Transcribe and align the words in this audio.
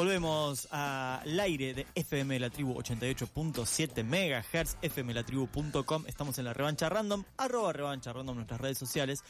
Volvemos 0.00 0.68
al 0.72 1.40
aire 1.40 1.72
de 1.72 1.86
FM 1.94 2.38
La 2.38 2.50
Tribu 2.50 2.74
88.7 2.74 4.04
MHz, 4.04 4.76
fmlatribu.com. 4.92 6.04
Estamos 6.06 6.36
en 6.36 6.44
la 6.44 6.52
revancha 6.52 6.90
random, 6.90 7.24
arroba 7.38 7.72
revancha 7.72 8.12
random 8.12 8.34
en 8.34 8.36
nuestras 8.36 8.60
redes 8.60 8.76
sociales. 8.76 9.24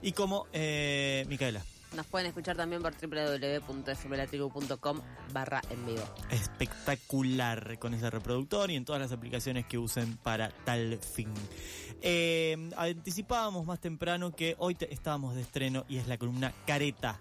Y 0.00 0.12
como, 0.12 0.46
eh, 0.52 1.26
Micaela, 1.28 1.60
Nos 1.96 2.06
pueden 2.06 2.28
escuchar 2.28 2.56
también 2.56 2.82
por 2.82 2.94
www.fmlatribu.com 2.94 5.00
barra 5.32 5.60
en 5.70 5.86
vivo. 5.86 6.04
espectacular 6.30 7.80
con 7.80 7.92
ese 7.92 8.08
reproductor 8.08 8.70
y 8.70 8.76
en 8.76 8.84
todas 8.84 9.02
las 9.02 9.10
aplicaciones 9.10 9.66
que 9.66 9.76
usen 9.76 10.18
para 10.18 10.50
tal 10.64 11.00
fin. 11.00 11.30
Eh, 12.00 12.70
anticipábamos 12.76 13.66
más 13.66 13.80
temprano 13.80 14.30
que 14.36 14.54
hoy 14.60 14.76
te- 14.76 14.94
estábamos 14.94 15.34
de 15.34 15.40
estreno 15.40 15.84
y 15.88 15.96
es 15.96 16.06
la 16.06 16.16
columna 16.16 16.52
Careta. 16.64 17.18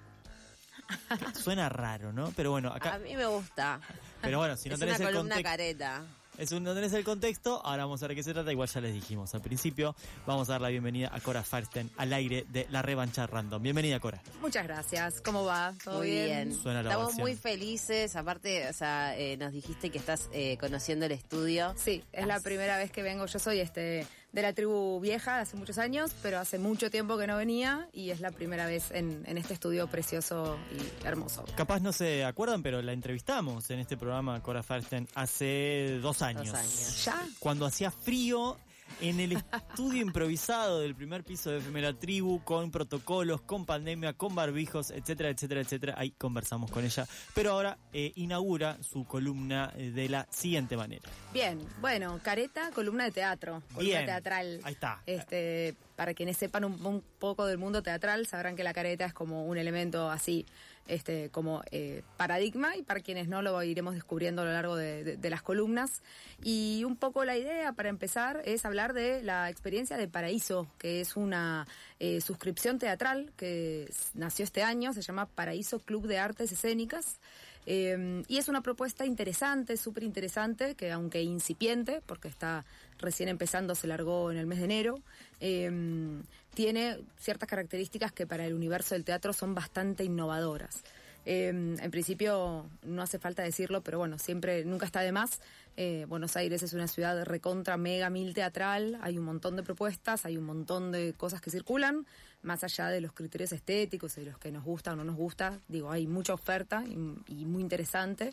Suena 1.34 1.70
raro, 1.70 2.12
¿no? 2.14 2.32
Pero 2.36 2.52
bueno, 2.52 2.70
A 2.72 2.76
acá. 2.78 2.98
mí 3.00 3.16
me 3.16 3.26
gusta. 3.26 3.80
Pero 4.22 4.38
bueno, 4.40 4.56
si 4.56 4.70
no 4.70 4.76
es 4.76 4.80
tenés 4.80 5.00
una 5.00 5.10
el 5.10 5.14
columna 5.16 5.36
contexto. 5.36 5.50
careta. 5.52 6.04
Es 6.38 6.52
un, 6.54 6.64
no 6.64 6.74
tenés 6.74 6.94
el 6.94 7.04
contexto, 7.04 7.62
ahora 7.64 7.84
vamos 7.84 8.02
a 8.02 8.08
ver 8.08 8.16
qué 8.16 8.24
se 8.24 8.34
trata. 8.34 8.52
Igual 8.52 8.68
ya 8.68 8.82
les 8.82 8.94
dijimos 8.94 9.36
al 9.36 9.42
principio. 9.42 9.96
Vamos 10.26 10.50
a 10.50 10.54
dar 10.54 10.62
la 10.62 10.70
bienvenida 10.70 11.12
a 11.14 11.20
Cora 11.20 11.44
Farsten 11.44 11.92
al 11.98 12.14
aire 12.14 12.46
de 12.50 12.66
la 12.72 12.82
revancha 12.82 13.28
random. 13.28 13.62
Bienvenida, 13.62 14.00
Cora. 14.00 14.22
Muchas 14.40 14.64
gracias. 14.66 15.22
¿Cómo 15.22 15.44
va? 15.44 15.74
¿Todo 15.84 16.00
Muy 16.00 16.10
bien. 16.10 16.54
Suena 16.56 16.82
la 16.82 16.90
Estamos 16.90 17.08
ovación. 17.10 17.22
muy 17.28 17.36
felices. 17.36 18.16
Aparte, 18.16 18.68
o 18.70 18.74
sea, 18.74 19.16
eh, 19.18 19.38
nos 19.38 19.52
dijiste 19.52 19.92
que 19.92 19.98
estás 20.00 20.30
eh, 20.32 20.58
conociendo 20.60 21.06
el 21.06 21.12
estudio. 21.12 21.76
Sí, 21.78 22.04
es 22.12 22.26
la 22.26 22.40
primera 22.40 22.78
vez 22.78 22.92
que 22.92 23.04
vengo. 23.04 23.26
Yo 23.28 23.38
soy 23.38 23.60
este 23.60 24.08
de 24.32 24.42
la 24.42 24.54
tribu 24.54 25.00
vieja 25.00 25.36
de 25.36 25.42
hace 25.42 25.58
muchos 25.58 25.78
años, 25.78 26.12
pero 26.22 26.40
hace 26.40 26.58
mucho 26.58 26.90
tiempo 26.90 27.18
que 27.18 27.28
no 27.28 27.38
venía 27.38 27.88
y 27.92 28.12
es 28.12 28.22
la 28.22 28.32
primera 28.32 28.66
vez 28.66 28.92
en, 28.92 29.24
en 29.26 29.38
este 29.38 29.54
estudio 29.54 29.88
precioso 29.88 30.58
y 30.72 31.06
hermoso. 31.06 31.44
Capaz 31.56 31.82
no 31.82 31.92
se 31.92 32.24
acuerdan, 32.24 32.64
pero 32.64 32.82
la 32.82 32.94
entrevistamos 32.94 33.70
en 33.70 33.80
este 33.80 33.98
programa, 33.98 34.42
Cora 34.42 34.64
Farsten, 34.64 35.08
hace 35.16 36.00
dos 36.02 36.22
años. 36.22 36.48
Dos 36.48 36.56
años. 36.56 37.06
¿Ya? 37.06 37.28
Cuando 37.40 37.66
hacía 37.66 37.92
frío 37.92 38.58
en 39.02 39.20
el 39.20 39.32
estudio 39.34 40.02
improvisado 40.02 40.80
del 40.80 40.96
primer 40.96 41.24
piso 41.24 41.50
de 41.50 41.82
La 41.82 41.94
Tribu, 41.94 42.44
con 42.44 42.72
protocolos, 42.72 43.42
con 43.42 43.66
pandemia, 43.66 44.14
con 44.14 44.36
barbijos, 44.36 44.92
etcétera, 44.92 45.30
etcétera, 45.30 45.62
etcétera. 45.62 45.96
Ahí 45.98 46.12
conversamos 46.12 46.70
con 46.70 46.86
ella. 46.86 47.08
Pero 47.34 47.52
ahora 47.52 47.78
eh, 47.94 48.12
inaugura 48.16 48.78
su 48.84 49.06
columna 49.06 49.74
eh, 49.76 49.92
de 49.92 50.08
la 50.10 50.28
siguiente 50.30 50.78
manera. 50.78 51.10
Bien, 51.34 51.60
bueno, 51.80 52.20
careta, 52.24 52.70
columna 52.72 53.06
de 53.06 53.12
teatro, 53.12 53.64
columna 53.74 53.98
Bien. 53.98 54.06
teatral. 54.06 54.60
Ahí 54.64 54.74
está. 54.74 55.02
Este, 55.06 55.76
para 56.02 56.16
quienes 56.16 56.36
sepan 56.38 56.64
un, 56.64 56.84
un 56.84 57.04
poco 57.20 57.46
del 57.46 57.60
mundo 57.60 57.84
teatral, 57.84 58.26
sabrán 58.26 58.56
que 58.56 58.64
la 58.64 58.74
careta 58.74 59.06
es 59.06 59.14
como 59.14 59.46
un 59.46 59.56
elemento 59.60 60.10
así, 60.10 60.48
este, 60.88 61.30
como 61.30 61.62
eh, 61.70 62.02
paradigma, 62.18 62.76
y 62.76 62.82
para 62.82 63.02
quienes 63.02 63.28
no 63.28 63.44
lo 63.44 63.62
iremos 63.62 63.94
descubriendo 63.94 64.42
a 64.42 64.46
lo 64.46 64.52
largo 64.52 64.76
de, 64.76 65.04
de- 65.04 65.18
de 65.18 65.30
las 65.30 65.44
columnas. 65.44 66.02
Y 66.44 66.84
un 66.88 66.96
poco 66.96 67.24
la 67.24 67.38
idea, 67.38 67.74
para 67.74 67.90
empezar, 67.90 68.42
es 68.46 68.66
hablar 68.66 68.94
de 68.94 69.22
la 69.22 69.52
experiencia 69.52 69.96
de 69.96 70.08
Paraíso, 70.08 70.66
que 70.80 71.02
es 71.02 71.16
una 71.16 71.68
eh, 72.00 72.20
suscripción 72.20 72.80
teatral 72.80 73.32
que 73.38 73.88
nació 74.16 74.44
este 74.44 74.64
año, 74.64 74.94
se 74.94 75.04
llama 75.04 75.28
Paraíso 75.28 75.78
Club 75.82 76.08
de 76.08 76.18
Artes 76.18 76.52
Escénicas. 76.52 77.20
Eh, 77.66 78.24
y 78.28 78.38
es 78.38 78.48
una 78.48 78.62
propuesta 78.62 79.06
interesante, 79.06 79.78
súper 79.78 80.04
interesante, 80.04 80.76
que 80.76 80.92
aunque 80.92 81.22
incipiente, 81.22 82.02
porque 82.06 82.28
está 82.28 82.66
recién 83.00 83.30
empezando, 83.30 83.76
se 83.76 83.88
largó 83.88 84.32
en 84.32 84.38
el 84.38 84.48
mes 84.48 84.60
de 84.60 84.66
enero, 84.66 85.00
eh, 85.40 86.22
tiene 86.54 86.98
ciertas 87.18 87.48
características 87.48 88.12
que 88.12 88.28
para 88.28 88.46
el 88.46 88.54
universo 88.54 88.96
del 88.96 89.06
teatro 89.06 89.34
son 89.34 89.56
bastante 89.56 90.04
innovadoras. 90.04 90.84
Eh, 91.26 91.50
en 91.50 91.92
principio, 91.92 92.66
no 92.84 93.02
hace 93.02 93.20
falta 93.20 93.44
decirlo, 93.44 93.82
pero 93.82 94.00
bueno, 94.00 94.18
siempre, 94.18 94.66
nunca 94.66 94.86
está 94.86 95.02
de 95.02 95.12
más. 95.12 95.40
Eh, 95.78 96.06
Buenos 96.08 96.36
Aires 96.36 96.64
es 96.64 96.74
una 96.74 96.88
ciudad 96.88 97.24
recontra, 97.26 97.78
mega, 97.78 98.10
mil 98.10 98.34
teatral, 98.34 99.00
hay 99.02 99.18
un 99.18 99.26
montón 99.26 99.56
de 99.56 99.64
propuestas, 99.64 100.26
hay 100.26 100.38
un 100.38 100.44
montón 100.44 100.92
de 100.92 101.14
cosas 101.14 101.42
que 101.42 101.50
circulan, 101.50 102.06
más 102.44 102.64
allá 102.64 102.88
de 102.88 103.02
los 103.02 103.14
criterios 103.14 103.52
estéticos 103.52 104.18
y 104.18 104.26
los 104.26 104.38
que 104.38 104.52
nos 104.52 104.64
gusta 104.64 104.94
o 104.94 104.96
no 104.96 105.04
nos 105.04 105.16
gusta, 105.16 105.60
digo, 105.68 105.92
hay 105.92 106.08
mucha 106.08 106.34
oferta 106.34 106.84
y, 106.86 106.96
y 107.28 107.46
muy 107.46 107.62
interesante. 107.62 108.32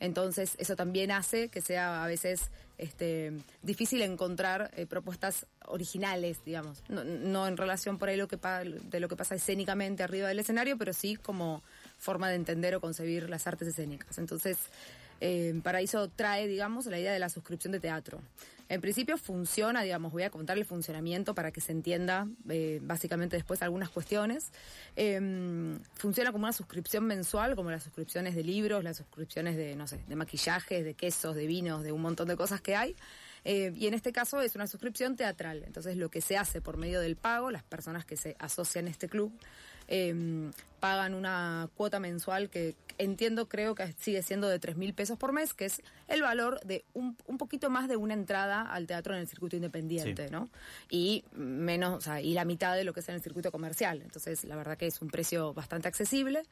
Entonces, 0.00 0.56
eso 0.58 0.76
también 0.76 1.10
hace 1.10 1.48
que 1.48 1.60
sea 1.60 2.04
a 2.04 2.06
veces 2.06 2.50
este, 2.78 3.32
difícil 3.62 4.02
encontrar 4.02 4.70
eh, 4.76 4.86
propuestas 4.86 5.46
originales, 5.66 6.44
digamos. 6.44 6.82
No, 6.88 7.04
no 7.04 7.46
en 7.46 7.56
relación 7.56 7.98
por 7.98 8.08
ahí 8.08 8.16
lo 8.16 8.28
que 8.28 8.36
de 8.36 9.00
lo 9.00 9.08
que 9.08 9.16
pasa 9.16 9.36
escénicamente 9.36 10.02
arriba 10.02 10.28
del 10.28 10.40
escenario, 10.40 10.76
pero 10.76 10.92
sí 10.92 11.16
como 11.16 11.62
forma 11.98 12.28
de 12.28 12.34
entender 12.34 12.74
o 12.74 12.80
concebir 12.80 13.30
las 13.30 13.46
artes 13.46 13.68
escénicas. 13.68 14.18
Entonces, 14.18 14.58
eh, 15.20 15.60
Paraíso 15.62 16.08
trae, 16.08 16.46
digamos, 16.48 16.86
la 16.86 16.98
idea 16.98 17.12
de 17.12 17.18
la 17.18 17.28
suscripción 17.28 17.72
de 17.72 17.80
teatro. 17.80 18.20
En 18.68 18.80
principio 18.80 19.18
funciona, 19.18 19.82
digamos, 19.82 20.12
voy 20.12 20.22
a 20.22 20.30
contar 20.30 20.56
el 20.56 20.64
funcionamiento 20.64 21.34
para 21.34 21.52
que 21.52 21.60
se 21.60 21.72
entienda 21.72 22.26
eh, 22.48 22.80
básicamente 22.82 23.36
después 23.36 23.60
algunas 23.60 23.90
cuestiones. 23.90 24.52
Eh, 24.96 25.78
funciona 25.94 26.32
como 26.32 26.44
una 26.44 26.52
suscripción 26.52 27.04
mensual, 27.04 27.56
como 27.56 27.70
las 27.70 27.82
suscripciones 27.82 28.34
de 28.34 28.42
libros, 28.42 28.82
las 28.82 28.96
suscripciones 28.96 29.56
de, 29.56 29.76
no 29.76 29.86
sé, 29.86 30.00
de 30.08 30.16
maquillajes, 30.16 30.84
de 30.84 30.94
quesos, 30.94 31.36
de 31.36 31.46
vinos, 31.46 31.82
de 31.82 31.92
un 31.92 32.00
montón 32.00 32.26
de 32.28 32.36
cosas 32.36 32.62
que 32.62 32.74
hay. 32.74 32.96
Eh, 33.44 33.72
y 33.76 33.86
en 33.86 33.92
este 33.92 34.12
caso 34.12 34.40
es 34.40 34.54
una 34.54 34.66
suscripción 34.66 35.16
teatral. 35.16 35.62
Entonces 35.66 35.98
lo 35.98 36.08
que 36.08 36.22
se 36.22 36.38
hace 36.38 36.62
por 36.62 36.78
medio 36.78 37.00
del 37.00 37.16
pago, 37.16 37.50
las 37.50 37.62
personas 37.62 38.06
que 38.06 38.16
se 38.16 38.34
asocian 38.38 38.86
a 38.86 38.90
este 38.90 39.08
club, 39.08 39.30
eh, 39.88 40.50
pagan 40.80 41.14
una 41.14 41.68
cuota 41.76 41.98
mensual 42.00 42.50
que 42.50 42.74
entiendo, 42.98 43.48
creo 43.48 43.74
que 43.74 43.92
sigue 43.98 44.22
siendo 44.22 44.48
de 44.48 44.58
3 44.58 44.76
mil 44.76 44.94
pesos 44.94 45.18
por 45.18 45.32
mes, 45.32 45.54
que 45.54 45.64
es 45.64 45.82
el 46.06 46.22
valor 46.22 46.60
de 46.60 46.84
un, 46.92 47.16
un 47.26 47.38
poquito 47.38 47.70
más 47.70 47.88
de 47.88 47.96
una 47.96 48.14
entrada 48.14 48.62
al 48.62 48.86
teatro 48.86 49.14
en 49.14 49.20
el 49.20 49.26
circuito 49.26 49.56
independiente, 49.56 50.26
Sí. 50.26 50.32
¿no? 50.32 50.48
Y 50.90 51.24
menos, 51.32 51.98
o 51.98 52.00
sea, 52.00 52.20
y 52.20 52.34
la 52.34 52.44
mitad 52.44 52.76
de 52.76 52.84
lo 52.84 52.92
que 52.92 53.00
es 53.00 53.08
en 53.08 53.16
el 53.16 53.22
circuito 53.22 53.50
comercial. 53.50 54.02
Entonces, 54.02 54.44
la 54.44 54.56
verdad 54.56 54.76
que 54.76 54.86
es 54.86 55.00
un 55.02 55.08
precio 55.08 55.54
bastante 55.54 55.88
accesible. 55.88 56.42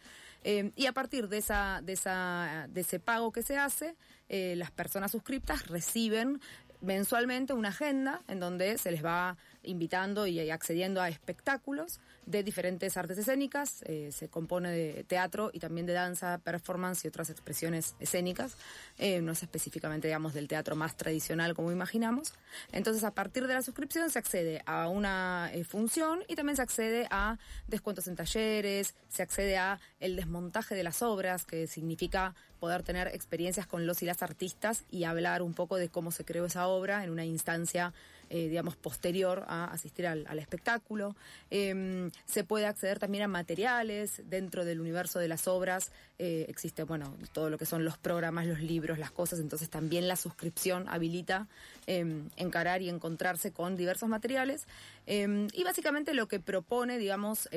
Eh, 0.44 0.72
y 0.74 0.86
a 0.86 0.92
partir 0.92 1.28
de 1.28 1.38
esa, 1.38 1.80
de 1.82 1.92
esa, 1.92 2.66
de 2.70 2.80
ese 2.80 2.98
pago 2.98 3.30
que 3.30 3.42
se 3.42 3.56
hace, 3.58 3.94
eh, 4.28 4.54
las 4.56 4.70
personas 4.70 5.12
suscriptas 5.12 5.68
reciben 5.68 6.40
mensualmente 6.82 7.52
una 7.52 7.68
agenda 7.68 8.20
en 8.28 8.40
donde 8.40 8.76
se 8.76 8.90
les 8.90 9.04
va 9.04 9.36
invitando 9.62 10.26
y 10.26 10.50
accediendo 10.50 11.00
a 11.00 11.08
espectáculos 11.08 12.00
de 12.26 12.42
diferentes 12.42 12.96
artes 12.96 13.18
escénicas. 13.18 13.82
Eh, 13.86 14.10
se 14.12 14.28
compone 14.28 14.70
de 14.70 15.04
teatro 15.04 15.50
y 15.52 15.60
también 15.60 15.86
de 15.86 15.92
danza, 15.92 16.38
performance 16.38 17.04
y 17.04 17.08
otras 17.08 17.30
expresiones 17.30 17.94
escénicas. 18.00 18.56
Eh, 18.98 19.20
no 19.22 19.32
es 19.32 19.42
específicamente, 19.42 20.08
digamos, 20.08 20.34
del 20.34 20.48
teatro 20.48 20.76
más 20.76 20.96
tradicional 20.96 21.54
como 21.54 21.72
imaginamos. 21.72 22.34
Entonces, 22.72 23.04
a 23.04 23.12
partir 23.12 23.46
de 23.46 23.54
la 23.54 23.62
suscripción 23.62 24.10
se 24.10 24.18
accede 24.18 24.62
a 24.66 24.88
una 24.88 25.50
eh, 25.52 25.64
función 25.64 26.24
y 26.28 26.34
también 26.34 26.56
se 26.56 26.62
accede 26.62 27.06
a 27.10 27.38
descuentos 27.68 28.06
en 28.08 28.16
talleres, 28.16 28.94
se 29.08 29.22
accede 29.22 29.56
a 29.56 29.80
el 30.00 30.16
desmontaje 30.16 30.74
de 30.74 30.82
las 30.82 31.02
obras, 31.02 31.44
que 31.44 31.66
significa 31.66 32.34
poder 32.62 32.84
tener 32.84 33.08
experiencias 33.08 33.66
con 33.66 33.88
los 33.88 34.02
y 34.02 34.06
las 34.06 34.22
artistas 34.22 34.84
y 34.88 35.02
hablar 35.02 35.42
un 35.42 35.52
poco 35.52 35.78
de 35.78 35.88
cómo 35.88 36.12
se 36.12 36.24
creó 36.24 36.46
esa 36.46 36.68
obra 36.68 37.02
en 37.02 37.10
una 37.10 37.24
instancia, 37.24 37.92
eh, 38.34 38.48
digamos, 38.48 38.76
posterior 38.76 39.44
a 39.46 39.66
asistir 39.66 40.06
al, 40.06 40.38
espectáculo. 40.38 41.14
Eh, 41.50 42.10
se 42.24 42.44
puede 42.44 42.64
acceder 42.64 42.98
también 42.98 43.24
a 43.24 43.28
materiales 43.28 44.22
dentro 44.24 44.64
del 44.64 44.80
universo 44.80 45.18
de 45.18 45.28
las 45.28 45.46
obras. 45.46 45.92
Eh, 46.18 46.46
existe, 46.48 46.84
bueno, 46.84 47.16
todo 47.32 47.50
lo 47.50 47.58
que 47.58 47.66
son 47.66 47.84
los 47.84 47.98
programas, 47.98 48.46
los 48.46 48.60
libros, 48.60 48.98
las 48.98 49.10
cosas. 49.10 49.40
Entonces 49.40 49.68
también 49.68 50.06
la 50.06 50.16
suscripción 50.16 50.88
habilita 50.88 51.48
eh, 51.86 52.22
encarar 52.36 52.80
y 52.80 52.88
encontrarse 52.88 53.52
con 53.52 53.76
diversos 53.76 54.08
materiales. 54.08 54.66
Eh, 55.06 55.48
y 55.52 55.64
básicamente 55.64 56.14
lo 56.14 56.28
que 56.28 56.40
propone, 56.40 56.96
digamos, 56.96 57.48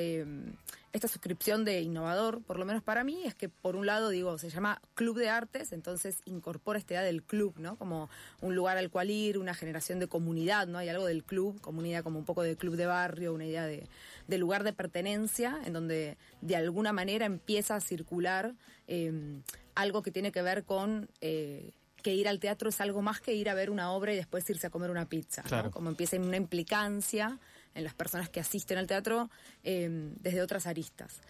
esta 0.92 1.08
suscripción 1.08 1.64
de 1.64 1.82
innovador, 1.82 2.42
por 2.42 2.58
lo 2.58 2.64
menos 2.64 2.82
para 2.82 3.04
mí, 3.04 3.22
es 3.24 3.34
que 3.34 3.48
por 3.48 3.76
un 3.76 3.86
lado 3.86 4.08
digo, 4.08 4.38
se 4.38 4.50
llama 4.50 4.80
Club 4.94 5.18
de 5.18 5.28
Artes, 5.28 5.72
entonces 5.72 6.16
incorpora 6.24 6.78
esta 6.78 6.94
idea 6.94 7.02
del 7.02 7.22
club, 7.22 7.54
¿no? 7.58 7.76
Como 7.76 8.08
un 8.40 8.54
lugar 8.56 8.78
al 8.78 8.90
cual 8.90 9.10
ir, 9.10 9.38
una 9.38 9.54
generación 9.54 9.98
de 10.00 10.08
comunidad, 10.08 10.65
¿no? 10.68 10.78
Hay 10.78 10.88
algo 10.88 11.06
del 11.06 11.24
club, 11.24 11.60
comunidad 11.60 12.02
como 12.02 12.18
un 12.18 12.24
poco 12.24 12.42
de 12.42 12.56
club 12.56 12.76
de 12.76 12.86
barrio, 12.86 13.32
una 13.32 13.46
idea 13.46 13.66
de, 13.66 13.86
de 14.26 14.38
lugar 14.38 14.64
de 14.64 14.72
pertenencia, 14.72 15.58
en 15.64 15.72
donde 15.72 16.16
de 16.40 16.56
alguna 16.56 16.92
manera 16.92 17.26
empieza 17.26 17.76
a 17.76 17.80
circular 17.80 18.54
eh, 18.88 19.40
algo 19.74 20.02
que 20.02 20.10
tiene 20.10 20.32
que 20.32 20.42
ver 20.42 20.64
con... 20.64 21.08
Eh, 21.20 21.72
que 22.02 22.14
ir 22.14 22.28
al 22.28 22.38
teatro 22.38 22.68
es 22.68 22.80
algo 22.80 23.02
más 23.02 23.20
que 23.20 23.34
ir 23.34 23.50
a 23.50 23.54
ver 23.54 23.68
una 23.68 23.90
obra 23.90 24.12
y 24.12 24.16
después 24.16 24.48
irse 24.48 24.68
a 24.68 24.70
comer 24.70 24.92
una 24.92 25.08
pizza. 25.08 25.42
Como 25.72 25.90
empieza 25.90 26.16
una 26.16 26.36
implicancia 26.36 27.40
en 27.74 27.82
las 27.82 27.94
personas 27.94 28.28
que 28.28 28.38
asisten 28.38 28.78
al 28.78 28.86
teatro 28.86 29.28
eh, 29.64 29.88
desde 30.20 30.40
otras 30.40 30.68
aristas. 30.68 31.20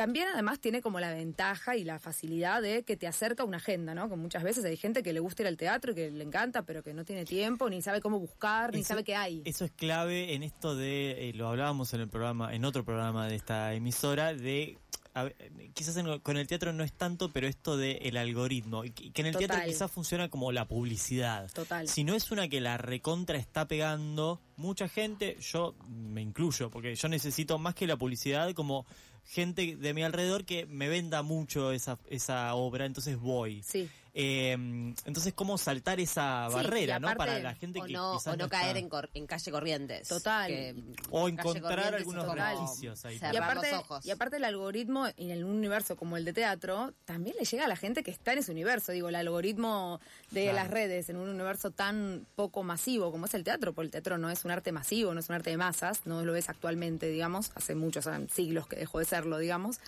También 0.00 0.28
además 0.32 0.58
tiene 0.60 0.80
como 0.80 0.98
la 0.98 1.12
ventaja 1.12 1.76
y 1.76 1.84
la 1.84 1.98
facilidad 1.98 2.62
de 2.62 2.84
que 2.84 2.96
te 2.96 3.06
acerca 3.06 3.44
una 3.44 3.58
agenda, 3.58 3.94
¿no? 3.94 4.08
Que 4.08 4.16
muchas 4.16 4.42
veces 4.42 4.64
hay 4.64 4.78
gente 4.78 5.02
que 5.02 5.12
le 5.12 5.20
gusta 5.20 5.42
ir 5.42 5.48
al 5.48 5.58
teatro 5.58 5.92
y 5.92 5.94
que 5.94 6.10
le 6.10 6.24
encanta, 6.24 6.62
pero 6.62 6.82
que 6.82 6.94
no 6.94 7.04
tiene 7.04 7.26
tiempo, 7.26 7.68
ni 7.68 7.82
sabe 7.82 8.00
cómo 8.00 8.18
buscar, 8.18 8.72
ni 8.72 8.82
sabe 8.82 9.04
qué 9.04 9.14
hay. 9.14 9.42
Eso 9.44 9.66
es 9.66 9.72
clave 9.72 10.32
en 10.32 10.42
esto 10.42 10.74
de, 10.74 11.28
eh, 11.28 11.32
lo 11.34 11.48
hablábamos 11.48 11.92
en 11.92 12.00
el 12.00 12.08
programa, 12.08 12.54
en 12.54 12.64
otro 12.64 12.82
programa 12.82 13.28
de 13.28 13.34
esta 13.36 13.74
emisora, 13.74 14.32
de 14.32 14.78
a 15.12 15.28
quizás 15.74 15.96
en- 15.96 16.20
con 16.20 16.36
el 16.36 16.46
teatro 16.46 16.72
no 16.72 16.82
es 16.84 16.92
tanto, 16.92 17.30
pero 17.32 17.46
esto 17.46 17.76
de 17.76 17.98
el 18.02 18.16
algoritmo, 18.16 18.84
y 18.86 18.90
que 18.92 19.20
en 19.20 19.26
el 19.26 19.36
teatro 19.36 19.58
quizás 19.66 19.90
funciona 19.90 20.30
como 20.30 20.50
la 20.52 20.66
publicidad. 20.66 21.50
Total. 21.52 21.88
Si 21.88 22.04
no 22.04 22.14
es 22.14 22.30
una 22.30 22.48
que 22.48 22.60
la 22.60 22.78
recontra 22.78 23.36
está 23.36 23.66
pegando, 23.68 24.40
mucha 24.56 24.88
gente, 24.88 25.36
yo 25.40 25.74
me 25.88 26.22
incluyo, 26.22 26.70
porque 26.70 26.94
yo 26.94 27.08
necesito 27.08 27.58
más 27.58 27.74
que 27.74 27.86
la 27.88 27.96
publicidad 27.96 28.52
como 28.54 28.86
gente 29.30 29.76
de 29.76 29.94
mi 29.94 30.02
alrededor 30.02 30.44
que 30.44 30.66
me 30.66 30.88
venda 30.88 31.22
mucho 31.22 31.72
esa, 31.72 31.98
esa 32.08 32.52
obra, 32.54 32.84
entonces 32.84 33.18
voy. 33.18 33.62
Sí. 33.62 33.88
Eh, 34.12 34.52
entonces, 34.52 35.32
¿cómo 35.34 35.56
saltar 35.58 36.00
esa 36.00 36.46
Sí, 36.48 36.54
barrera, 36.54 36.98
no? 36.98 37.14
Para 37.16 37.38
la 37.38 37.54
gente 37.54 37.80
O 37.80 37.84
que 37.84 37.92
no, 37.92 38.12
quizás 38.18 38.34
o 38.34 38.36
no 38.36 38.44
está- 38.46 38.60
caer 38.60 38.76
en, 38.76 38.88
cor- 38.88 39.08
en 39.14 39.26
calle 39.26 39.50
Corrientes. 39.50 40.08
Total. 40.08 40.48
Que 40.48 40.74
O 41.10 41.28
encontrar 41.28 41.94
algunos 41.94 42.26
resquicios 42.34 43.04
ahí. 43.04 43.18
cerrar 43.18 43.34
Y 43.34 43.38
aparte, 43.38 43.70
los 43.72 43.80
ojos. 43.80 44.06
y 44.06 44.10
aparte 44.10 44.36
el 44.38 44.44
algoritmo 44.44 45.06
y 45.16 45.30
en 45.30 45.44
un 45.44 45.56
universo 45.56 45.96
como 45.96 46.16
el 46.16 46.24
de 46.24 46.32
teatro, 46.32 46.92
también 47.04 47.36
le 47.38 47.44
llega 47.44 47.64
a 47.64 47.68
la 47.68 47.76
gente 47.76 48.02
que 48.02 48.10
está 48.10 48.32
en 48.32 48.38
ese 48.40 48.50
universo. 48.52 48.92
Digo, 48.92 49.08
el 49.08 49.14
algoritmo 49.14 50.00
de 50.30 50.42
Claro. 50.44 50.56
las 50.56 50.68
redes 50.70 51.08
en 51.08 51.16
un 51.16 51.28
universo 51.28 51.70
tan 51.70 52.26
poco 52.34 52.62
masivo 52.62 53.10
como 53.12 53.26
es 53.26 53.34
el 53.34 53.44
teatro, 53.44 53.72
porque 53.72 53.86
el 53.86 53.90
teatro 53.92 54.18
no 54.18 54.30
es 54.30 54.44
un 54.44 54.50
arte 54.50 54.72
masivo, 54.72 55.14
no 55.14 55.20
es 55.20 55.28
un 55.28 55.34
arte 55.36 55.50
de 55.50 55.56
masas, 55.56 56.06
no 56.06 56.24
lo 56.24 56.34
es 56.34 56.48
actualmente, 56.48 57.06
digamos, 57.08 57.52
hace 57.54 57.74
muchos 57.74 58.08
siglos 58.32 58.66
que 58.66 58.76
dejó 58.76 58.98
de 58.98 59.04
serlo, 59.04 59.38
digamos. 59.38 59.78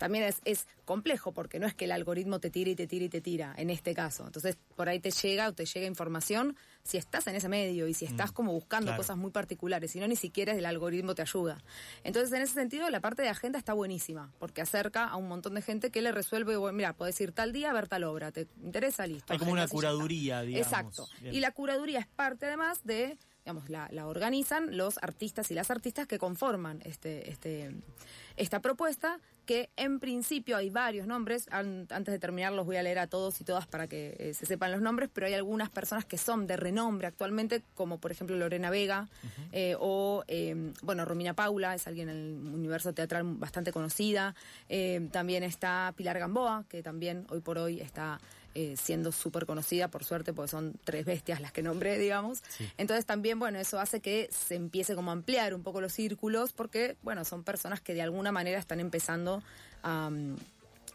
También 0.00 0.24
es, 0.24 0.40
es 0.46 0.66
complejo 0.86 1.32
porque 1.32 1.58
no 1.58 1.66
es 1.66 1.74
que 1.74 1.84
el 1.84 1.92
algoritmo 1.92 2.40
te 2.40 2.48
tira 2.48 2.70
y 2.70 2.74
te 2.74 2.86
tira 2.86 3.04
y 3.04 3.10
te 3.10 3.20
tira, 3.20 3.52
en 3.58 3.68
este 3.68 3.94
caso. 3.94 4.24
Entonces, 4.24 4.56
por 4.74 4.88
ahí 4.88 4.98
te 4.98 5.10
llega 5.10 5.46
o 5.46 5.52
te 5.52 5.66
llega 5.66 5.86
información 5.86 6.56
si 6.82 6.96
estás 6.96 7.26
en 7.26 7.36
ese 7.36 7.50
medio 7.50 7.86
y 7.86 7.92
si 7.92 8.06
estás 8.06 8.32
como 8.32 8.54
buscando 8.54 8.86
claro. 8.86 8.96
cosas 8.96 9.18
muy 9.18 9.30
particulares, 9.30 9.90
si 9.90 10.00
no, 10.00 10.08
ni 10.08 10.16
siquiera 10.16 10.54
el 10.54 10.64
algoritmo 10.64 11.14
te 11.14 11.20
ayuda. 11.20 11.58
Entonces, 12.02 12.32
en 12.32 12.40
ese 12.40 12.54
sentido, 12.54 12.88
la 12.88 13.00
parte 13.00 13.20
de 13.20 13.28
agenda 13.28 13.58
está 13.58 13.74
buenísima, 13.74 14.32
porque 14.38 14.62
acerca 14.62 15.04
a 15.04 15.16
un 15.16 15.28
montón 15.28 15.54
de 15.54 15.60
gente 15.60 15.90
que 15.90 16.00
le 16.00 16.12
resuelve, 16.12 16.56
bueno, 16.56 16.74
mira, 16.74 16.94
podés 16.94 17.20
ir 17.20 17.32
tal 17.32 17.52
día 17.52 17.68
a 17.68 17.74
ver 17.74 17.86
tal 17.86 18.04
obra, 18.04 18.32
¿te 18.32 18.48
interesa? 18.64 19.06
Listo. 19.06 19.34
Hay 19.34 19.38
como 19.38 19.52
una 19.52 19.68
curaduría, 19.68 20.40
digamos. 20.40 20.66
Exacto. 20.66 21.08
Bien. 21.20 21.34
Y 21.34 21.40
la 21.40 21.50
curaduría 21.50 22.00
es 22.00 22.06
parte, 22.06 22.46
además, 22.46 22.80
de, 22.84 23.18
digamos, 23.50 23.68
la, 23.68 23.88
la 23.90 24.06
organizan 24.06 24.76
los 24.76 24.98
artistas 25.02 25.50
y 25.50 25.54
las 25.54 25.70
artistas 25.70 26.06
que 26.06 26.18
conforman 26.18 26.80
este, 26.84 27.28
este, 27.30 27.72
esta 28.36 28.60
propuesta, 28.60 29.18
que 29.44 29.70
en 29.76 29.98
principio 29.98 30.56
hay 30.56 30.70
varios 30.70 31.08
nombres. 31.08 31.48
An- 31.50 31.88
antes 31.90 32.12
de 32.12 32.20
terminar 32.20 32.52
los 32.52 32.64
voy 32.64 32.76
a 32.76 32.82
leer 32.84 33.00
a 33.00 33.08
todos 33.08 33.40
y 33.40 33.44
todas 33.44 33.66
para 33.66 33.88
que 33.88 34.14
eh, 34.20 34.34
se 34.34 34.46
sepan 34.46 34.70
los 34.70 34.80
nombres, 34.80 35.10
pero 35.12 35.26
hay 35.26 35.34
algunas 35.34 35.68
personas 35.68 36.04
que 36.04 36.16
son 36.16 36.46
de 36.46 36.56
renombre 36.56 37.08
actualmente, 37.08 37.62
como 37.74 37.98
por 37.98 38.12
ejemplo 38.12 38.36
Lorena 38.36 38.70
Vega 38.70 39.08
eh, 39.50 39.74
o, 39.80 40.22
eh, 40.28 40.72
bueno, 40.82 41.04
Romina 41.04 41.34
Paula, 41.34 41.74
es 41.74 41.88
alguien 41.88 42.08
en 42.08 42.16
el 42.16 42.54
universo 42.54 42.92
teatral 42.92 43.24
bastante 43.24 43.72
conocida. 43.72 44.36
Eh, 44.68 45.08
también 45.10 45.42
está 45.42 45.92
Pilar 45.96 46.20
Gamboa, 46.20 46.64
que 46.68 46.84
también 46.84 47.26
hoy 47.30 47.40
por 47.40 47.58
hoy 47.58 47.80
está 47.80 48.20
eh, 48.54 48.74
siendo 48.76 49.12
súper 49.12 49.46
conocida, 49.46 49.88
por 49.88 50.02
suerte, 50.04 50.32
porque 50.32 50.50
son 50.50 50.74
tres 50.84 51.04
bestias 51.04 51.40
las 51.40 51.52
que 51.52 51.62
nombré, 51.62 51.98
digamos. 51.98 52.42
Entonces 52.78 53.06
también, 53.06 53.38
bueno, 53.38 53.58
eso 53.58 53.78
hace 53.80 54.00
que 54.00 54.28
se 54.32 54.56
empiece 54.56 54.94
como 54.94 55.10
a 55.10 55.14
ampliar 55.14 55.54
un 55.54 55.62
poco 55.62 55.80
los 55.80 55.92
círculos, 55.92 56.52
porque, 56.52 56.96
bueno, 57.02 57.24
son 57.24 57.44
personas 57.44 57.80
que 57.80 57.94
de 57.94 58.02
alguna 58.02 58.32
manera 58.32 58.58
están 58.58 58.80
empezando 58.80 59.42
a, 59.82 60.10
mm, 60.10 60.36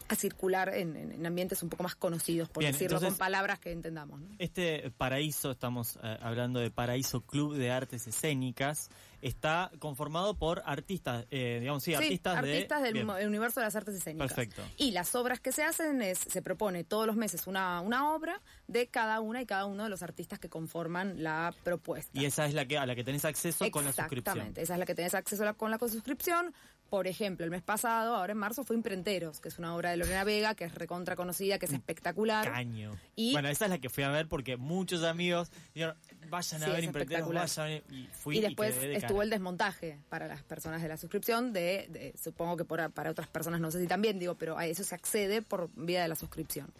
a 0.08 0.14
circular 0.14 0.68
en, 0.72 0.96
en- 0.96 1.12
en 1.12 1.26
ambientes 1.26 1.62
un 1.64 1.68
poco 1.68 1.82
más 1.82 1.96
conocidos, 1.96 2.48
por 2.48 2.60
Bien, 2.62 2.72
decirlo 2.72 2.98
entonces- 2.98 3.14
con 3.14 3.18
palabras 3.18 3.58
que 3.58 3.72
entendamos. 3.72 4.20
¿no? 4.20 4.28
Este 4.38 4.92
paraíso, 4.96 5.50
estamos 5.50 5.98
eh, 6.02 6.16
hablando 6.20 6.60
de 6.60 6.70
Paraíso 6.70 7.22
Club 7.22 7.56
de 7.56 7.72
Artes 7.72 8.06
Escénicas, 8.06 8.88
está 9.22 9.70
conformado 9.78 10.34
por 10.38 10.62
artistas, 10.66 11.26
eh, 11.30 11.58
digamos, 11.60 11.82
sí, 11.82 11.90
Sí, 11.92 11.96
artistas, 11.96 12.42
de... 12.42 12.52
artistas 12.52 12.82
del 12.82 12.92
Bien. 12.92 13.10
universo 13.10 13.60
de 13.60 13.66
las 13.66 13.76
artes 13.76 13.94
escénicas. 13.94 14.28
Perfecto. 14.32 14.62
Y 14.76 14.90
las 14.92 15.14
obras 15.14 15.40
que 15.40 15.52
se 15.52 15.62
hacen 15.64 16.02
es, 16.02 16.18
se 16.18 16.42
propone 16.42 16.84
todos 16.84 17.06
los 17.06 17.16
meses 17.16 17.46
una, 17.46 17.80
una 17.80 18.12
obra 18.14 18.40
de 18.68 18.88
cada 18.88 19.20
una 19.20 19.42
y 19.42 19.46
cada 19.46 19.66
uno 19.66 19.84
de 19.84 19.88
los 19.90 20.02
artistas 20.02 20.38
que 20.38 20.48
conforman 20.48 21.22
la 21.22 21.54
propuesta. 21.64 22.10
Y 22.18 22.24
esa 22.24 22.46
es 22.46 22.54
la 22.54 22.66
que 22.66 22.78
a 22.78 22.86
la 22.86 22.94
que 22.94 23.04
tenés 23.04 23.24
acceso 23.24 23.70
con 23.70 23.84
la 23.84 23.92
suscripción. 23.92 24.18
Exactamente, 24.36 24.62
esa 24.62 24.72
es 24.74 24.78
la 24.78 24.86
que 24.86 24.94
tenés 24.94 25.14
acceso 25.14 25.42
a 25.42 25.46
la- 25.46 25.54
con 25.54 25.70
la 25.70 25.78
suscripción. 25.78 26.54
Por 26.90 27.08
ejemplo, 27.08 27.44
el 27.44 27.50
mes 27.50 27.62
pasado, 27.62 28.14
ahora 28.14 28.30
en 28.32 28.38
marzo, 28.38 28.62
fue 28.62 28.76
Imprenteros, 28.76 29.40
que 29.40 29.48
es 29.48 29.58
una 29.58 29.74
obra 29.74 29.90
de 29.90 29.96
Lorena 29.96 30.22
Vega, 30.22 30.54
que 30.54 30.64
es 30.66 30.74
recontra 30.74 31.16
conocida, 31.16 31.58
que 31.58 31.66
es 31.66 31.72
espectacular. 31.72 32.48
Caño. 32.48 32.92
Y- 33.16 33.32
Bueno, 33.32 33.48
esa 33.48 33.64
es 33.64 33.70
la 33.72 33.78
que 33.78 33.88
fui 33.90 34.04
a 34.04 34.10
ver 34.10 34.28
porque 34.28 34.56
muchos 34.56 35.02
amigos 35.02 35.50
dijeron, 35.74 35.96
vayan 36.28 36.62
a 36.62 36.66
Sí, 36.66 36.72
ver 36.72 36.84
vayan. 37.40 37.82
Y 37.90 38.06
fui 38.12 38.38
y 38.38 38.40
después 38.40 38.80
de 38.80 38.94
estuvo 38.94 39.18
cara. 39.18 39.24
el 39.24 39.30
desmontaje 39.30 39.98
para 40.08 40.26
las 40.28 40.42
personas 40.42 40.82
de 40.82 40.88
la 40.88 40.96
suscripción, 40.96 41.52
de, 41.52 41.86
de- 41.90 42.14
supongo 42.22 42.56
que 42.56 42.64
por- 42.64 42.90
para 42.92 43.10
otras 43.10 43.28
personas 43.28 43.60
no 43.60 43.70
sé 43.70 43.80
si 43.80 43.86
también, 43.86 44.18
digo, 44.18 44.34
pero 44.34 44.58
a 44.58 44.66
eso 44.66 44.84
se 44.84 44.94
accede 44.94 45.42
por 45.42 45.70
vía 45.74 46.02
de 46.02 46.08
la 46.08 46.16
suscripción. 46.16 46.72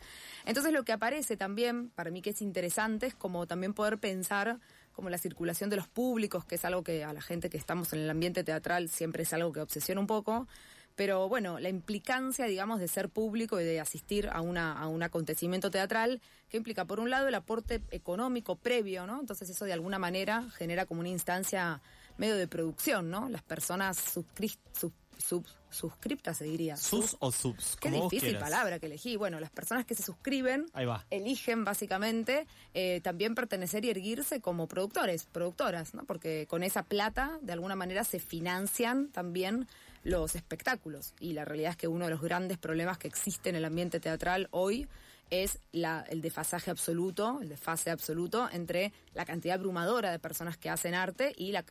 Entonces 0.44 0.72
lo 0.72 0.84
que 0.84 0.92
aparece 0.92 1.36
también, 1.36 1.90
para 1.90 2.10
mí 2.10 2.22
que 2.22 2.30
es 2.30 2.42
interesante, 2.42 3.06
es 3.06 3.14
como 3.14 3.46
también 3.46 3.74
poder 3.74 3.98
pensar 3.98 4.58
como 4.92 5.10
la 5.10 5.18
circulación 5.18 5.68
de 5.68 5.76
los 5.76 5.88
públicos, 5.88 6.44
que 6.44 6.54
es 6.54 6.64
algo 6.64 6.82
que 6.82 7.04
a 7.04 7.12
la 7.12 7.20
gente 7.20 7.50
que 7.50 7.58
estamos 7.58 7.92
en 7.92 7.98
el 8.00 8.08
ambiente 8.10 8.44
teatral 8.44 8.88
siempre 8.88 9.24
es 9.24 9.32
algo 9.34 9.52
que 9.52 9.60
obsesiona 9.60 10.00
un 10.00 10.06
poco, 10.06 10.48
pero 10.96 11.28
bueno, 11.28 11.58
la 11.60 11.68
implicancia, 11.68 12.46
digamos, 12.46 12.80
de 12.80 12.88
ser 12.88 13.08
público 13.10 13.60
y 13.60 13.64
de 13.64 13.78
asistir 13.80 14.28
a, 14.32 14.40
una, 14.40 14.72
a 14.72 14.88
un 14.88 15.02
acontecimiento 15.02 15.70
teatral, 15.70 16.20
que 16.48 16.56
implica, 16.56 16.84
por 16.86 16.98
un 17.00 17.10
lado, 17.10 17.28
el 17.28 17.34
aporte 17.34 17.82
económico 17.90 18.56
previo, 18.56 19.06
¿no? 19.06 19.20
Entonces 19.20 19.48
eso 19.50 19.64
de 19.66 19.72
alguna 19.74 19.98
manera 19.98 20.48
genera 20.56 20.86
como 20.86 21.00
una 21.00 21.10
instancia 21.10 21.80
medio 22.16 22.36
de 22.36 22.48
producción, 22.48 23.10
¿no? 23.10 23.28
Las 23.28 23.42
personas 23.42 23.98
suscri- 24.16 24.58
sub- 24.72 24.92
sub- 25.18 25.46
suscriptas, 25.68 26.38
se 26.38 26.44
diría. 26.44 26.76
¿Sus 26.76 27.16
o 27.20 27.30
subs? 27.30 27.76
Qué 27.78 27.90
como 27.90 28.08
difícil 28.08 28.38
palabra 28.38 28.78
que 28.78 28.86
elegí. 28.86 29.16
Bueno, 29.16 29.38
las 29.40 29.50
personas 29.50 29.84
que 29.84 29.94
se 29.94 30.02
suscriben 30.02 30.64
Ahí 30.72 30.86
va. 30.86 31.04
eligen 31.10 31.64
básicamente 31.64 32.46
eh, 32.72 33.02
también 33.02 33.34
pertenecer 33.34 33.84
y 33.84 33.90
erguirse 33.90 34.40
como 34.40 34.66
productores, 34.68 35.26
productoras, 35.26 35.92
¿no? 35.92 36.04
Porque 36.04 36.46
con 36.48 36.62
esa 36.62 36.82
plata, 36.84 37.38
de 37.42 37.52
alguna 37.52 37.76
manera, 37.76 38.04
se 38.04 38.18
financian 38.20 39.08
también 39.08 39.68
los 40.06 40.36
espectáculos. 40.36 41.14
Y 41.20 41.32
la 41.32 41.44
realidad 41.44 41.72
es 41.72 41.76
que 41.76 41.88
uno 41.88 42.04
de 42.04 42.12
los 42.12 42.22
grandes 42.22 42.58
problemas 42.58 42.96
que 42.96 43.08
existe 43.08 43.50
en 43.50 43.56
el 43.56 43.64
ambiente 43.64 43.98
teatral 43.98 44.46
hoy 44.52 44.86
es 45.30 45.58
la, 45.72 46.04
el 46.08 46.22
desfasaje 46.22 46.70
absoluto, 46.70 47.40
el 47.42 47.48
desfase 47.48 47.90
absoluto 47.90 48.48
entre 48.52 48.92
la 49.12 49.24
cantidad 49.24 49.56
abrumadora 49.56 50.12
de 50.12 50.20
personas 50.20 50.56
que 50.56 50.70
hacen 50.70 50.94
arte 50.94 51.32
y 51.36 51.50
la, 51.50 51.64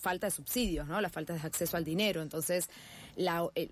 falta 0.00 0.28
de 0.28 0.30
subsidios, 0.30 0.88
¿no? 0.88 0.98
La 1.02 1.10
falta 1.10 1.34
de 1.34 1.40
acceso 1.40 1.76
al 1.76 1.84
dinero. 1.84 2.22
Entonces, 2.22 2.70
la- 3.16 3.46
el, 3.54 3.70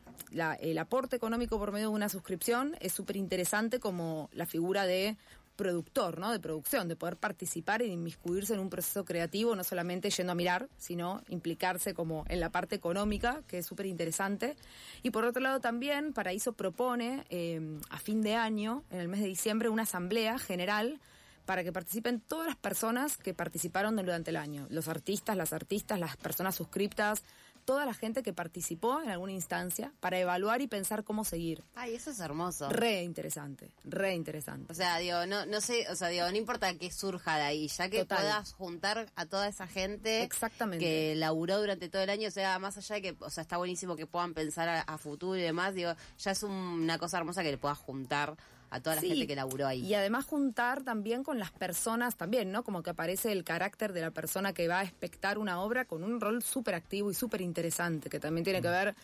el 0.60 0.76
aporte 0.78 1.16
económico 1.16 1.58
por 1.58 1.72
medio 1.72 1.88
de 1.88 1.94
una 1.94 2.10
suscripción 2.10 2.76
es 2.80 2.92
súper 2.92 3.16
interesante 3.16 3.80
como 3.80 4.28
la 4.34 4.44
figura 4.44 4.84
de 4.84 5.16
productor, 5.58 6.18
¿no? 6.18 6.30
De 6.30 6.38
producción, 6.38 6.88
de 6.88 6.96
poder 6.96 7.16
participar 7.16 7.82
y 7.82 7.88
de 7.88 7.92
inmiscuirse 7.92 8.54
en 8.54 8.60
un 8.60 8.70
proceso 8.70 9.04
creativo, 9.04 9.54
no 9.56 9.64
solamente 9.64 10.08
yendo 10.08 10.32
a 10.32 10.36
mirar, 10.36 10.68
sino 10.78 11.22
implicarse 11.28 11.92
como 11.92 12.24
en 12.28 12.40
la 12.40 12.50
parte 12.50 12.76
económica, 12.76 13.42
que 13.48 13.58
es 13.58 13.66
súper 13.66 13.86
interesante. 13.86 14.56
Y 15.02 15.10
por 15.10 15.24
otro 15.24 15.42
lado 15.42 15.60
también, 15.60 16.12
Paraíso 16.14 16.52
propone 16.52 17.24
eh, 17.28 17.60
a 17.90 17.98
fin 17.98 18.22
de 18.22 18.36
año, 18.36 18.84
en 18.90 19.00
el 19.00 19.08
mes 19.08 19.20
de 19.20 19.26
diciembre, 19.26 19.68
una 19.68 19.82
asamblea 19.82 20.38
general 20.38 21.00
para 21.44 21.64
que 21.64 21.72
participen 21.72 22.20
todas 22.20 22.46
las 22.46 22.56
personas 22.56 23.16
que 23.16 23.34
participaron 23.34 23.96
durante 23.96 24.30
el 24.30 24.36
año, 24.36 24.66
los 24.68 24.86
artistas, 24.86 25.36
las 25.36 25.54
artistas, 25.54 25.98
las 25.98 26.16
personas 26.18 26.54
suscriptas, 26.54 27.24
toda 27.68 27.84
la 27.84 27.92
gente 27.92 28.22
que 28.22 28.32
participó 28.32 29.02
en 29.02 29.10
alguna 29.10 29.32
instancia 29.32 29.92
para 30.00 30.18
evaluar 30.18 30.62
y 30.62 30.68
pensar 30.68 31.04
cómo 31.04 31.22
seguir. 31.22 31.62
Ay, 31.74 31.94
eso 31.94 32.10
es 32.10 32.18
hermoso. 32.18 32.70
Re 32.70 33.02
interesante, 33.02 33.70
re 33.84 34.14
interesante. 34.14 34.72
O 34.72 34.74
sea, 34.74 34.96
digo, 34.96 35.26
no, 35.26 35.44
no 35.44 35.60
sé, 35.60 35.86
o 35.90 35.94
sea, 35.94 36.08
digo, 36.08 36.24
no 36.30 36.36
importa 36.38 36.72
que 36.78 36.90
surja 36.90 37.36
de 37.36 37.42
ahí, 37.42 37.68
ya 37.68 37.90
que 37.90 37.98
Total. 37.98 38.20
puedas 38.20 38.52
juntar 38.54 39.12
a 39.16 39.26
toda 39.26 39.48
esa 39.48 39.66
gente 39.66 40.22
Exactamente. 40.22 40.82
que 40.82 41.14
laburó 41.14 41.58
durante 41.60 41.90
todo 41.90 42.00
el 42.00 42.08
año, 42.08 42.28
o 42.28 42.30
sea, 42.30 42.58
más 42.58 42.78
allá 42.78 42.94
de 42.94 43.02
que, 43.02 43.16
o 43.20 43.28
sea, 43.28 43.42
está 43.42 43.58
buenísimo 43.58 43.96
que 43.96 44.06
puedan 44.06 44.32
pensar 44.32 44.66
a, 44.70 44.80
a 44.80 44.96
futuro 44.96 45.36
y 45.36 45.42
demás, 45.42 45.74
digo, 45.74 45.92
ya 46.18 46.30
es 46.30 46.42
un- 46.42 46.50
una 46.52 46.96
cosa 46.98 47.18
hermosa 47.18 47.42
que 47.42 47.50
le 47.50 47.58
puedas 47.58 47.76
juntar 47.76 48.34
a 48.70 48.80
toda 48.80 48.96
la 48.96 49.00
Sí, 49.02 49.08
gente 49.08 49.26
que 49.26 49.34
laburó 49.36 49.66
ahí. 49.66 49.80
Y 49.84 49.94
además 49.94 50.26
juntar 50.26 50.82
también 50.82 51.24
con 51.24 51.38
las 51.38 51.50
personas 51.52 52.16
también, 52.16 52.52
¿no? 52.52 52.62
Como 52.64 52.82
que 52.82 52.90
aparece 52.90 53.32
el 53.32 53.44
carácter 53.44 53.92
de 53.92 54.00
la 54.02 54.10
persona 54.10 54.52
que 54.52 54.68
va 54.68 54.80
a 54.80 54.82
espectar 54.82 55.38
una 55.38 55.60
obra 55.62 55.84
con 55.86 56.04
un 56.04 56.20
rol 56.20 56.42
súper 56.42 56.74
activo 56.74 57.10
y 57.10 57.14
súper 57.14 57.40
interesante, 57.40 58.10
que 58.10 58.20
también 58.20 58.44
tiene 58.44 58.60
que 58.62 58.68
ver 58.68 58.94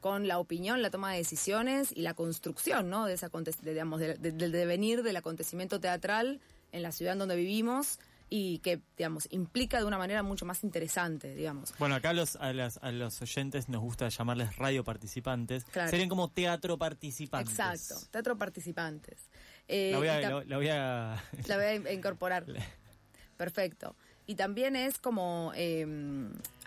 con 0.00 0.28
la 0.28 0.38
opinión, 0.38 0.82
la 0.82 0.90
toma 0.90 1.12
de 1.12 1.18
decisiones 1.18 1.90
y 1.90 2.02
la 2.02 2.12
construcción, 2.12 2.90
¿no? 2.90 3.06
De 3.06 3.14
de, 3.62 3.70
digamos, 3.72 4.00
de- 4.00 4.16
de- 4.18 4.32
del 4.32 4.52
devenir 4.52 5.02
del 5.02 5.16
acontecimiento 5.16 5.80
teatral 5.80 6.40
en 6.72 6.82
la 6.82 6.92
ciudad 6.92 7.14
en 7.14 7.20
donde 7.20 7.36
vivimos 7.36 7.98
y 8.30 8.58
que, 8.58 8.80
digamos, 8.96 9.28
implica 9.30 9.78
de 9.78 9.84
una 9.84 9.98
manera 9.98 10.22
mucho 10.22 10.44
más 10.44 10.64
interesante, 10.64 11.34
digamos. 11.34 11.74
Bueno, 11.78 11.94
acá 11.94 12.12
los, 12.12 12.36
a, 12.36 12.52
las- 12.52 12.78
a 12.82 12.90
los 12.90 13.20
oyentes 13.22 13.68
nos 13.68 13.80
gusta 13.80 14.08
llamarles 14.08 14.56
radio 14.56 14.82
participantes. 14.82 15.64
Claro. 15.66 15.90
Serían 15.90 16.08
como 16.08 16.28
teatro 16.30 16.76
participantes. 16.78 17.52
Exacto, 17.52 17.96
teatro 18.10 18.36
participantes. 18.36 19.18
Eh, 19.68 19.90
La 19.92 19.98
voy 19.98 20.08
a, 20.08 20.20
la- 20.20 20.44
la 20.44 20.56
voy 20.56 20.68
a- 20.68 21.22
La 21.46 21.56
voy 21.56 21.64
a 21.86 21.92
incorporar. 21.92 22.44
Perfecto. 23.36 23.96
Y 24.26 24.36
también 24.36 24.76
es 24.76 24.98
como 24.98 25.52
eh, 25.54 25.86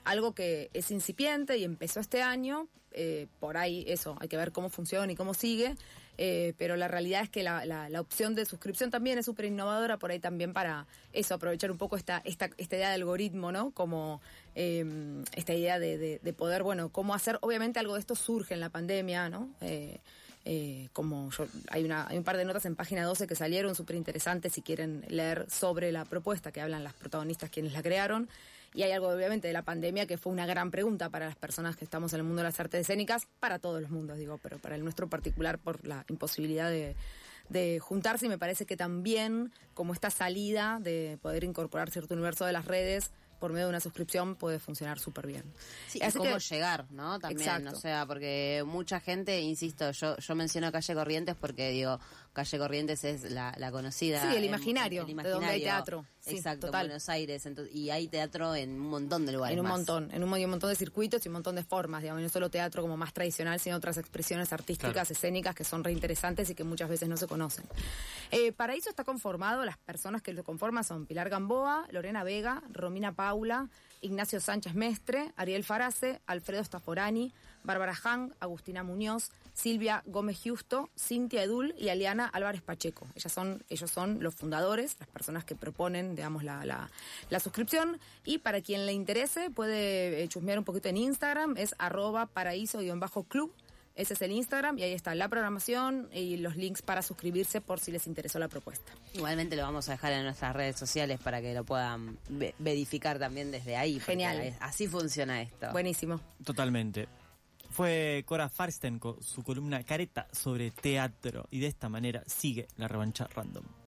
algo 0.03 0.33
que 0.33 0.69
es 0.73 0.91
incipiente 0.91 1.57
y 1.57 1.63
empezó 1.63 1.99
este 1.99 2.21
año. 2.21 2.67
eh, 2.91 3.27
por 3.39 3.57
ahí, 3.57 3.83
eso, 3.87 4.15
hay 4.19 4.27
que 4.27 4.37
ver 4.37 4.51
cómo 4.51 4.69
funciona 4.69 5.11
y 5.11 5.15
cómo 5.15 5.33
sigue. 5.33 5.75
Eh, 6.17 6.53
pero 6.57 6.75
la 6.77 6.87
realidad 6.87 7.21
es 7.23 7.29
que 7.29 7.43
la, 7.43 7.65
la- 7.65 8.01
opción 8.01 8.35
de 8.35 8.45
suscripción 8.45 8.89
también 8.91 9.17
es 9.17 9.25
súper 9.25 9.45
innovadora, 9.45 9.97
por 9.97 10.11
ahí 10.11 10.19
también 10.19 10.53
para 10.53 10.85
eso, 11.13 11.35
aprovechar 11.35 11.71
un 11.71 11.77
poco 11.77 11.95
esta, 11.95 12.21
esta, 12.25 12.49
esta 12.57 12.75
idea 12.75 12.89
de 12.89 12.95
algoritmo, 12.95 13.51
¿no? 13.51 13.71
Como 13.71 14.21
eh, 14.55 14.85
esta 15.35 15.53
idea 15.53 15.79
de, 15.79 15.97
de- 15.97 16.19
de 16.21 16.33
poder, 16.33 16.63
bueno, 16.63 16.89
cómo 16.89 17.13
hacer. 17.13 17.37
Obviamente 17.41 17.79
algo 17.79 17.93
de 17.95 17.99
esto 17.99 18.15
surge 18.15 18.53
en 18.53 18.59
la 18.59 18.69
pandemia, 18.69 19.29
¿no? 19.29 19.49
Eh, 19.61 19.99
eh, 20.45 20.87
como 20.93 21.29
hay, 21.69 21.83
una, 21.83 22.07
hay 22.07 22.17
un 22.17 22.23
par 22.23 22.37
de 22.37 22.45
notas 22.45 22.65
en 22.65 22.75
página 22.75 23.03
12 23.03 23.27
que 23.27 23.35
salieron 23.35 23.75
súper 23.75 23.97
interesantes 23.97 24.53
si 24.53 24.61
quieren 24.61 25.03
leer 25.09 25.45
sobre 25.49 25.91
la 25.91 26.05
propuesta 26.05 26.51
que 26.53 26.61
hablan 26.61 26.83
las 26.85 26.93
protagonistas 26.93 27.49
quienes 27.49 27.73
la 27.73 27.83
crearon. 27.83 28.29
Y 28.77 28.83
hay 28.83 28.91
algo 28.91 29.07
obviamente 29.09 29.47
de 29.47 29.53
la 29.53 29.63
pandemia 29.63 30.05
que 30.05 30.19
fue 30.19 30.31
una 30.31 30.45
gran 30.45 30.69
pregunta 30.69 31.09
para 31.09 31.25
las 31.25 31.35
personas 31.35 31.75
que 31.75 31.83
estamos 31.83 32.13
en 32.13 32.19
el 32.19 32.23
mundo 32.25 32.43
de 32.43 32.49
las 32.49 32.59
artes 32.59 32.81
escénicas, 32.81 33.27
para 33.39 33.57
todos 33.57 33.81
los 33.81 33.89
mundos 33.89 34.19
digo, 34.19 34.39
pero 34.43 34.59
para 34.59 34.75
el 34.75 34.83
nuestro 34.83 35.09
particular 35.09 35.57
por 35.57 35.83
la 35.87 36.05
imposibilidad 36.09 36.69
de, 36.69 36.95
de 37.49 37.79
juntarse 37.79 38.27
y 38.27 38.29
me 38.29 38.37
parece 38.37 38.67
que 38.67 38.77
también 38.77 39.51
como 39.73 39.93
esta 39.93 40.11
salida 40.11 40.77
de 40.79 41.17
poder 41.23 41.43
incorporar 41.43 41.89
cierto 41.89 42.13
universo 42.13 42.45
de 42.45 42.51
las 42.53 42.65
redes 42.65 43.09
por 43.39 43.51
medio 43.51 43.65
de 43.65 43.69
una 43.69 43.79
suscripción 43.79 44.35
puede 44.35 44.59
funcionar 44.59 44.99
súper 44.99 45.25
bien. 45.27 45.43
Sí, 45.87 45.97
y 45.99 46.03
Así 46.03 46.17
cómo 46.19 46.33
que- 46.35 46.39
llegar, 46.39 46.85
¿no? 46.91 47.19
También, 47.19 47.49
Exacto. 47.49 47.77
o 47.77 47.79
sea, 47.79 48.05
porque 48.05 48.63
mucha 48.65 48.99
gente, 48.99 49.41
insisto, 49.41 49.89
yo 49.91 50.17
yo 50.17 50.35
menciono 50.35 50.71
Calle 50.71 50.93
Corrientes 50.95 51.35
porque 51.35 51.69
digo, 51.71 51.99
Calle 52.37 52.57
Corrientes 52.59 53.03
es 53.03 53.31
la, 53.31 53.53
la 53.57 53.71
conocida. 53.71 54.21
Sí, 54.21 54.27
el 54.37 54.43
en- 54.43 54.45
imaginario, 54.45 55.05
de 55.05 55.29
donde 55.29 55.47
hay 55.47 55.61
teatro. 55.61 56.05
Sí, 56.19 56.35
Exacto, 56.35 56.67
total. 56.67 56.85
en 56.85 56.89
Buenos 56.89 57.09
Aires. 57.09 57.45
entonces- 57.45 57.73
y 57.75 57.89
hay 57.89 58.07
teatro 58.07 58.53
en 58.53 58.71
un 58.79 58.89
montón 58.89 59.25
de 59.25 59.31
lugares 59.31 59.53
En 59.53 59.59
un 59.59 59.63
más. 59.67 59.77
montón, 59.77 60.09
en 60.13 60.23
un, 60.23 60.29
montón 60.29 60.69
de 60.69 60.75
circuitos 60.75 61.25
y 61.25 61.29
un 61.29 61.33
montón 61.33 61.55
de 61.55 61.63
formas, 61.63 62.01
digamos, 62.01 62.21
no 62.21 62.29
solo 62.29 62.49
teatro 62.49 62.81
como 62.81 62.95
más 62.97 63.13
tradicional, 63.13 63.59
sino 63.59 63.75
otras 63.77 63.97
expresiones 63.97 64.53
artísticas, 64.53 64.91
Claro. 64.93 65.07
escénicas 65.11 65.55
que 65.55 65.63
son 65.63 65.83
reinteresantes 65.83 66.49
y 66.49 66.55
que 66.55 66.63
muchas 66.63 66.89
veces 66.89 67.07
no 67.09 67.17
se 67.17 67.27
conocen. 67.27 67.65
Eh, 68.31 68.51
Paraíso 68.51 68.89
está 68.89 69.03
conformado, 69.03 69.65
las 69.65 69.77
personas 69.77 70.21
que 70.21 70.33
lo 70.33 70.43
conforman 70.43 70.83
son 70.83 71.05
Pilar 71.05 71.29
Gamboa, 71.29 71.87
Lorena 71.91 72.23
Vega, 72.23 72.61
Romina 72.71 73.13
Paula, 73.13 73.69
Ignacio 74.01 74.39
Sánchez 74.39 74.75
Mestre, 74.75 75.31
Ariel 75.37 75.63
Farace, 75.63 76.21
Alfredo 76.27 76.63
Staforani, 76.63 77.33
Bárbara 77.63 77.95
Hang, 77.95 78.31
Agustina 78.39 78.83
Muñoz, 78.83 79.31
Silvia 79.57 80.03
Gómez 80.05 80.39
Justo, 80.43 80.91
Cintia 80.95 81.41
Edul 81.41 81.73
y 81.79 81.89
Aliana 81.89 82.27
Álvarez 82.27 82.61
Pacheco. 82.61 83.07
Ellas 83.15 83.33
son, 83.33 83.63
ellos 83.69 83.89
son 83.89 84.21
los 84.21 84.35
fundadores, 84.35 84.95
las 84.99 85.09
personas 85.09 85.45
que 85.45 85.55
proponen, 85.55 86.15
digamos, 86.15 86.43
la, 86.43 86.63
la, 86.63 86.91
la 87.31 87.39
suscripción. 87.39 87.99
Y 88.23 88.37
para 88.37 88.61
quien 88.61 88.85
le 88.85 88.93
interese, 88.93 89.49
puede 89.49 90.21
eh, 90.21 90.27
chusmear 90.27 90.59
un 90.59 90.63
poquito 90.63 90.89
en 90.89 90.97
Instagram, 90.97 91.55
es 91.57 91.73
arroba 91.79 92.27
paraíso-club. 92.27 93.51
Ese 93.95 94.13
es 94.13 94.21
el 94.21 94.31
Instagram 94.31 94.77
y 94.77 94.83
ahí 94.83 94.93
está 94.93 95.15
la 95.15 95.27
programación 95.27 96.07
y 96.13 96.37
los 96.37 96.55
links 96.55 96.83
para 96.83 97.01
suscribirse 97.01 97.61
por 97.61 97.79
si 97.79 97.91
les 97.91 98.05
interesó 98.05 98.37
la 98.37 98.47
propuesta. 98.47 98.91
Igualmente 99.15 99.55
lo 99.55 99.63
vamos 99.63 99.89
a 99.89 99.93
dejar 99.93 100.13
en 100.13 100.23
nuestras 100.23 100.55
redes 100.55 100.75
sociales 100.75 101.19
para 101.19 101.41
que 101.41 101.55
lo 101.55 101.63
puedan 101.63 102.19
ve- 102.29 102.53
verificar 102.59 103.17
también 103.17 103.49
desde 103.49 103.75
ahí. 103.75 103.99
Genial. 103.99 104.55
Así 104.59 104.87
funciona 104.87 105.41
esto. 105.41 105.71
Buenísimo. 105.71 106.21
Totalmente. 106.43 107.07
Fue 107.77 108.23
Cora 108.25 108.49
Farsten 108.49 108.97
con 108.97 109.21
su 109.21 109.43
columna 109.43 109.83
Careta 109.83 110.27
sobre 110.31 110.71
teatro 110.71 111.45
y 111.51 111.59
de 111.59 111.67
esta 111.67 111.89
manera 111.89 112.23
sigue 112.25 112.67
la 112.75 112.87
revancha 112.87 113.27
random. 113.27 113.65